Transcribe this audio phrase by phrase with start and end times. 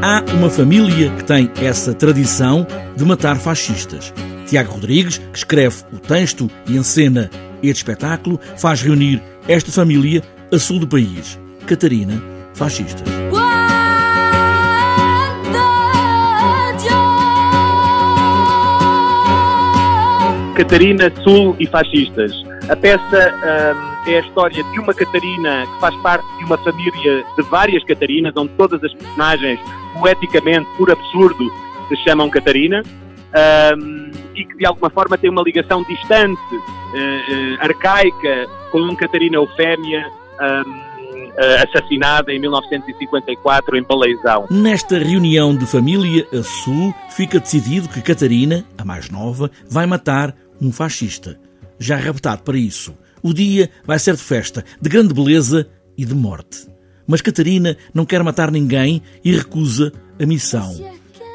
[0.00, 2.64] Há uma família que tem essa tradição
[2.96, 4.14] de matar fascistas.
[4.46, 7.28] Tiago Rodrigues, que escreve o texto e encena
[7.62, 10.22] este espetáculo, faz reunir esta família
[10.52, 11.38] a sul do país.
[11.66, 12.22] Catarina,
[12.54, 13.08] fascistas.
[20.54, 22.32] Catarina, Sul e fascistas.
[22.68, 23.34] A peça
[23.74, 27.84] um, é a história de uma Catarina que faz parte de uma família de várias
[27.84, 29.60] Catarinas, onde todas as personagens,
[29.98, 31.52] poeticamente, por absurdo,
[31.88, 32.82] se chamam Catarina,
[33.76, 39.36] um, e que de alguma forma tem uma ligação distante, uh, uh, arcaica, com Catarina
[39.36, 40.10] Eufémia.
[40.40, 40.88] Um,
[41.62, 44.46] assassinada em 1954 em Baleizão.
[44.50, 50.34] Nesta reunião de família a sul, fica decidido que Catarina, a mais nova, vai matar
[50.60, 51.38] um fascista,
[51.78, 52.92] já raptado para isso.
[53.22, 56.68] O dia vai ser de festa, de grande beleza e de morte.
[57.06, 60.74] Mas Catarina não quer matar ninguém e recusa a missão.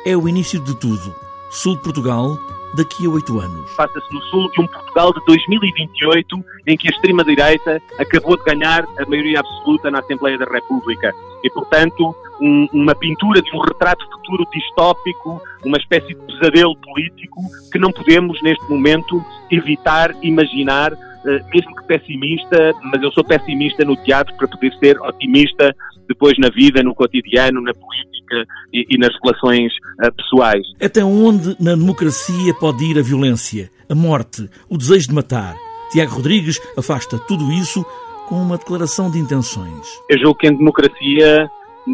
[0.05, 1.15] É o início de tudo.
[1.49, 2.37] Sul de Portugal,
[2.75, 3.71] daqui a oito anos.
[3.75, 8.85] Passa-se no sul de um Portugal de 2028 em que a extrema-direita acabou de ganhar
[8.97, 11.13] a maioria absoluta na Assembleia da República.
[11.43, 17.41] E, portanto, um, uma pintura de um retrato futuro distópico, uma espécie de pesadelo político
[17.71, 20.93] que não podemos, neste momento, evitar imaginar
[21.25, 25.75] mesmo que pessimista, mas eu sou pessimista no teatro para poder ser otimista
[26.07, 29.71] depois na vida, no cotidiano, na política e, e nas relações
[30.05, 30.63] uh, pessoais.
[30.81, 35.55] Até onde na democracia pode ir a violência, a morte, o desejo de matar?
[35.91, 37.85] Tiago Rodrigues afasta tudo isso
[38.27, 39.87] com uma declaração de intenções.
[40.09, 41.49] Eu julgo que em democracia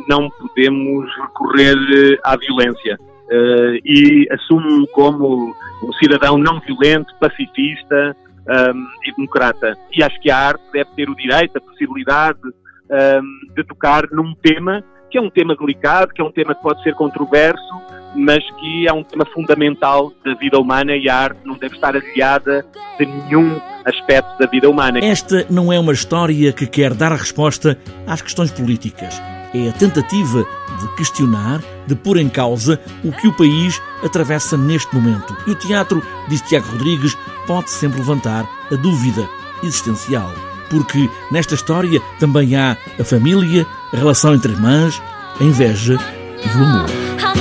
[0.07, 2.97] não podemos recorrer eh, à violência.
[3.31, 8.15] Uh, e assumo como um cidadão não violento, pacifista,
[8.49, 9.77] um, e democrata.
[9.93, 14.33] E acho que a arte deve ter o direito, a possibilidade um, de tocar num
[14.35, 17.81] tema que é um tema delicado, que é um tema que pode ser controverso,
[18.15, 21.95] mas que é um tema fundamental da vida humana e a arte não deve estar
[21.95, 22.65] aliada
[22.97, 24.99] de nenhum aspecto da vida humana.
[24.99, 27.77] Esta não é uma história que quer dar a resposta
[28.07, 29.21] às questões políticas.
[29.53, 30.45] É a tentativa
[30.79, 35.35] de questionar, de pôr em causa o que o país atravessa neste momento.
[35.47, 37.17] E o teatro, diz Tiago Rodrigues,
[37.47, 39.27] pode sempre levantar a dúvida
[39.63, 40.31] existencial.
[40.69, 45.01] Porque nesta história também há a família, a relação entre irmãs,
[45.39, 45.97] a inveja
[46.43, 47.38] e o amor.